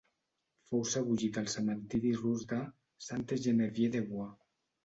[0.69, 2.59] Fou sebollit al Cementiri rus de
[3.09, 4.31] Sainte-Geneviève-des-Bois.